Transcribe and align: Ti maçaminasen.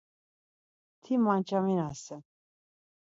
Ti 1.01 1.13
maçaminasen. 1.25 2.21